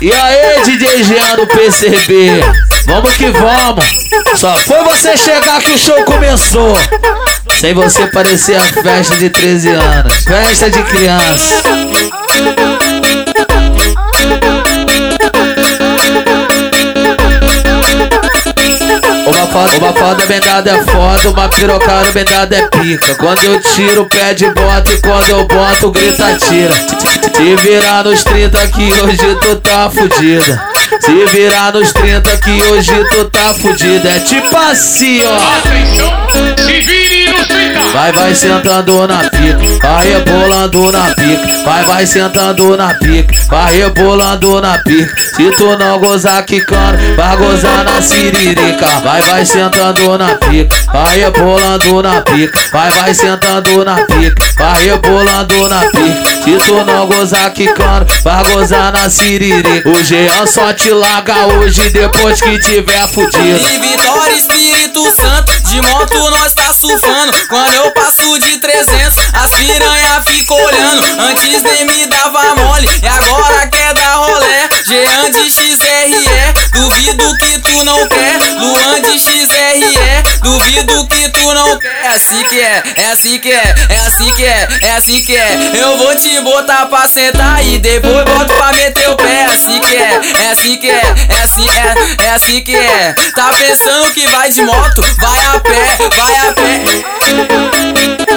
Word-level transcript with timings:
E 0.00 0.12
aí, 0.12 0.62
DJ 0.62 1.04
Jean 1.04 1.36
do 1.36 1.46
PCB? 1.46 2.42
Vamos 2.86 3.16
que 3.16 3.30
vamos. 3.30 3.84
Só 4.36 4.54
foi 4.58 4.82
você 4.84 5.16
chegar 5.16 5.60
que 5.62 5.72
o 5.72 5.78
show 5.78 6.04
começou. 6.04 6.76
Sem 7.58 7.72
você 7.72 8.06
parecer 8.08 8.56
a 8.56 8.60
festa 8.60 9.16
de 9.16 9.30
13 9.30 9.70
anos. 9.70 10.14
Festa 10.24 10.70
de 10.70 10.82
criança. 10.82 11.62
Foda, 19.56 19.78
uma 19.78 19.92
foda 19.94 20.26
bendada 20.26 20.70
é 20.70 20.84
foda, 20.84 21.30
uma 21.30 21.48
pirocada 21.48 22.12
bendada 22.12 22.56
é 22.56 22.68
pica. 22.68 23.14
Quando 23.14 23.42
eu 23.44 23.60
tiro 23.60 24.02
o 24.02 24.06
pé 24.06 24.34
de 24.34 24.50
bota 24.50 24.92
e 24.92 25.00
quando 25.00 25.30
eu 25.30 25.46
boto, 25.46 25.90
grita 25.90 26.36
tira. 26.36 26.74
Se 27.34 27.56
virar 27.56 28.04
nos 28.04 28.22
30 28.22 28.68
que 28.68 28.92
hoje 29.00 29.34
tu 29.40 29.56
tá 29.56 29.88
fudida. 29.88 30.75
Se 31.00 31.24
virar 31.26 31.72
nos 31.72 31.92
30 31.92 32.36
que 32.38 32.62
hoje 32.64 32.92
tu 33.10 33.24
tá 33.26 33.54
fudida. 33.54 34.08
É 34.08 34.20
tipo 34.20 34.56
assim, 34.56 35.22
ó. 35.24 35.36
Atenção, 35.58 36.56
se 36.56 36.80
vire 36.80 37.30
nos 37.30 37.46
30. 37.46 37.76
Vai, 37.92 38.12
vai 38.12 38.34
sentando 38.34 39.06
na 39.06 39.18
pica, 39.30 39.58
vai 39.80 40.08
rebolando 40.08 40.92
na 40.92 41.14
pica, 41.14 41.64
vai, 41.64 41.84
vai 41.84 42.06
sentando 42.06 42.76
na 42.76 42.94
pica, 42.94 43.34
vai 43.48 43.78
rebolando 43.78 44.60
na 44.60 44.78
pica. 44.78 45.16
Se 45.34 45.50
tu 45.52 45.76
não 45.78 45.98
gozar 45.98 46.44
quicando, 46.44 46.98
vai 47.16 47.36
gozar 47.36 47.84
na 47.84 48.02
siririca. 48.02 48.86
Vai, 49.02 49.22
vai 49.22 49.44
sentando 49.46 50.18
na 50.18 50.34
pica, 50.34 50.76
vai 50.92 51.18
rebolando 51.18 52.02
na 52.02 52.20
pica, 52.22 52.60
vai, 52.72 52.90
vai 52.90 53.14
sentando 53.14 53.84
na 53.84 53.96
pica, 54.04 54.44
vai 54.58 54.86
rebolando 54.86 55.68
na 55.68 55.80
pica. 55.80 56.36
Se 56.44 56.56
tu 56.66 56.84
não 56.84 57.06
gozar 57.06 57.50
quicando, 57.52 58.06
vai 58.22 58.44
gozar 58.52 58.92
na 58.92 59.08
siririca. 59.08 59.88
O 59.88 60.02
Jean 60.02 60.46
só 60.46 60.72
te 60.72 60.85
larga 60.90 61.46
hoje 61.46 61.88
depois 61.90 62.40
que 62.40 62.58
tiver 62.60 63.08
fudido. 63.08 63.68
E 63.68 63.78
Vitória, 63.78 64.34
Espírito 64.36 65.02
Santo, 65.14 65.52
de 65.68 65.80
moto 65.80 66.30
nós 66.30 66.52
tá 66.52 66.72
surfando. 66.72 67.32
Quando 67.48 67.74
eu 67.74 67.90
passo 67.92 68.38
de 68.38 68.58
300, 68.58 69.18
as 69.32 69.50
piranha 69.50 70.22
ficam 70.24 70.56
olhando. 70.56 71.20
Antes 71.20 71.62
nem 71.62 71.84
me 71.84 72.06
dava 72.06 72.54
mole, 72.56 72.88
e 73.02 73.06
agora 73.06 73.66
quer 73.68 73.94
dar 73.94 74.14
rolé. 74.16 74.68
Jean 74.86 75.30
de 75.30 75.50
XRE, 75.50 76.54
duvido 76.72 77.36
que 77.38 77.58
tu 77.58 77.84
não 77.84 78.06
quer. 78.06 78.38
Luan 78.60 79.00
de 79.02 79.18
XRE, 79.18 80.22
duvido 80.42 81.06
que 81.08 81.28
tu 81.30 81.54
não 81.54 81.78
quer. 81.78 81.96
É 82.04 82.08
assim 82.08 82.42
que 82.44 82.60
é, 82.60 82.82
é 82.96 83.06
assim 83.10 83.38
que 83.38 83.52
é, 83.52 83.74
é 83.88 84.00
assim 84.06 84.32
que 84.34 84.44
é, 84.44 84.68
é 84.82 84.92
assim 84.92 85.22
que 85.22 85.36
é. 85.36 85.72
Eu 85.74 85.98
vou 85.98 86.14
te 86.16 86.40
botar 86.40 86.86
pra 86.86 87.08
sentar 87.08 87.64
e 87.66 87.78
depois 87.78 88.24
boto 88.24 88.54
pra 88.54 88.72
meter 88.72 89.05
É 89.26 89.44
assim 89.44 89.80
que 89.80 89.96
é, 89.96 90.20
é 90.44 90.50
assim 90.50 90.76
que 90.76 90.90
é, 90.90 91.02
é 91.28 91.42
assim, 91.42 91.66
é, 91.68 92.24
é 92.24 92.30
assim 92.30 92.60
que 92.62 92.76
é. 92.76 93.14
Tá 93.34 93.50
pensando 93.58 94.12
que 94.12 94.26
vai 94.28 94.50
de 94.50 94.62
moto? 94.62 95.02
Vai 95.18 95.46
a 95.46 95.60
pé, 95.60 95.98
vai 96.16 96.36
a 96.36 96.52
pé. 96.52 98.35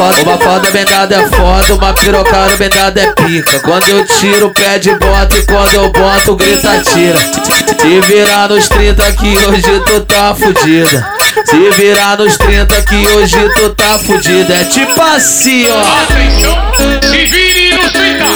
Foda, 0.00 0.22
uma 0.22 0.38
foda 0.38 0.70
bendada 0.70 1.14
é 1.14 1.28
foda, 1.28 1.74
uma 1.74 1.92
pirocada 1.92 2.56
bendada 2.56 3.00
é 3.02 3.12
pica. 3.12 3.60
Quando 3.60 3.88
eu 3.88 4.06
tiro 4.06 4.46
o 4.46 4.50
pé 4.50 4.78
de 4.78 4.94
bota 4.94 5.36
e 5.36 5.42
quando 5.44 5.74
eu 5.74 5.92
boto, 5.92 6.36
grita 6.36 6.80
tira. 6.80 7.18
Se 7.78 8.00
virar 8.00 8.48
nos 8.48 8.68
30 8.68 9.12
que 9.12 9.36
hoje 9.46 9.80
tu 9.84 10.00
tá 10.00 10.34
fudida. 10.34 11.06
Se 11.44 11.70
virar 11.70 12.16
nos 12.16 12.36
30 12.38 12.82
que 12.82 13.06
hoje 13.08 13.50
tu 13.54 13.70
tá 13.74 13.98
fudida. 13.98 14.54
É 14.54 14.64
tipo 14.64 15.00
assim, 15.02 15.66
ó. 15.68 15.80
Atenção, 16.02 17.00
se 17.02 17.24
vire 17.26 17.69
nos 17.69 17.69
30. 17.69 17.69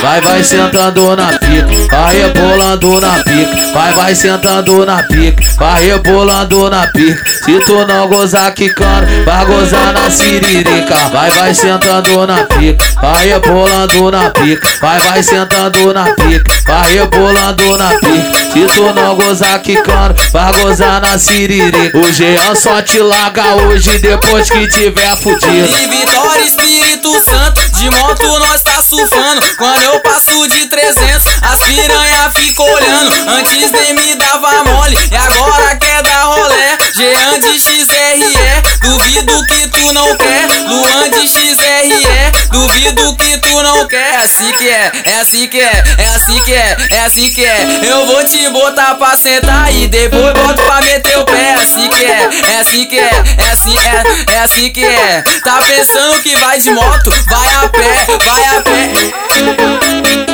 Vai, 0.05 0.21
vai 0.21 0.45
sentando 0.45 1.17
na 1.17 1.29
pica, 1.39 1.67
vai 1.91 2.17
rebolando 2.19 3.01
na 3.01 3.25
pica, 3.25 3.73
vai, 3.73 3.93
vai 3.95 4.15
sentando 4.15 4.85
na 4.85 5.03
pica, 5.03 5.43
vai 5.57 5.87
rebolando 5.87 6.69
na 6.69 6.87
pica. 6.89 7.25
Se 7.45 7.59
tu 7.61 7.87
não 7.87 8.07
gozar 8.09 8.53
quicando, 8.53 9.07
vai 9.25 9.47
gozar 9.47 9.95
na 9.95 10.11
siririca. 10.11 10.95
Vai, 11.11 11.31
vai 11.31 11.55
sentando 11.55 12.27
na 12.27 12.45
pica, 12.45 12.85
vai 13.01 13.29
rebolando 13.29 14.11
na 14.11 14.31
pica, 14.31 14.69
vai, 14.81 15.01
vai 15.01 15.23
sentando 15.23 15.95
na 15.95 16.05
pica, 16.05 16.53
vai 16.67 16.95
rebolando 16.95 17.77
na 17.79 17.89
pica. 17.89 18.45
Se 18.53 18.67
tu 18.75 18.93
não 18.93 19.17
gozar 19.17 19.59
quicando, 19.61 20.15
vai 20.33 20.53
gozar 20.61 21.01
na 21.01 21.19
siririca. 21.19 21.97
O 21.99 22.13
Jean 22.13 22.55
só 22.55 22.83
te 22.83 22.99
larga 22.99 23.55
hoje 23.55 23.99
depois 23.99 24.51
que 24.51 24.69
tiver 24.69 25.17
fudido. 25.17 25.77
E 25.79 25.87
Vitória, 25.87 26.45
Espírito 26.45 27.11
Santo, 27.25 27.61
de 27.79 27.91
moto 27.91 28.39
nós 28.39 28.63
tá 28.63 28.74
surfando. 28.85 29.41
Quando 29.57 29.83
eu 29.83 30.01
passo 30.01 30.47
de 30.49 30.67
300, 30.67 31.27
as 31.43 31.59
piranha 31.61 32.31
ficam 32.33 32.67
olhando. 32.67 33.31
Antes 33.31 33.71
nem 33.71 33.95
me 33.95 34.15
dava 34.15 34.65
mole, 34.65 34.99
e 35.11 35.17
agora 35.17 35.77
quer 35.77 36.03
dar 36.03 36.25
rolé. 36.25 36.79
Jean 36.95 37.41
de 37.41 37.59
XRE, 37.59 38.63
duvido 38.83 39.47
que 39.47 39.69
tu 39.69 39.93
não 39.93 40.17
quer. 40.17 40.47
Luan 40.69 41.11
de 41.11 41.27
XRE, 41.29 42.24
duvido 42.55 43.17
que 43.17 43.39
tu 43.39 43.63
não 43.63 43.87
quer. 43.89 44.15
É 44.15 44.17
assim 44.19 44.53
que 44.53 44.69
é, 44.69 44.93
é 45.05 45.21
assim 45.21 45.49
que 45.49 45.61
é, 45.61 45.85
é 45.99 46.09
assim 46.15 46.41
que 46.45 46.55
é, 46.55 46.77
é 46.91 47.01
assim 47.01 47.31
que 47.31 47.45
é. 47.45 47.81
Eu 47.83 48.07
vou 48.07 48.25
te 48.25 48.49
botar 48.51 48.95
pra 48.95 49.17
sentar 49.17 49.75
e 49.75 49.89
depois 49.89 50.33
boto 50.35 50.63
pra 50.63 50.81
meter 50.83 51.19
o 51.19 51.25
pé. 51.25 51.35
É 51.35 51.55
assim 51.55 51.89
que 51.89 52.05
é, 52.05 52.31
é 52.53 52.61
assim 52.61 52.87
que 52.87 52.99
é, 52.99 53.11
é 53.39 53.51
assim, 53.51 53.77
é, 53.77 54.35
é 54.35 54.39
assim 54.39 54.71
que 54.71 54.85
é. 54.85 55.23
Tá 55.43 55.63
pensando 55.63 56.23
que 56.23 56.37
vai 56.37 56.61
de 56.61 56.71
moto? 56.71 57.11
Vai 57.27 57.55
a 57.55 57.69
pé, 57.69 58.07
vai 58.25 58.45
a 58.45 58.63
pé. 58.63 60.34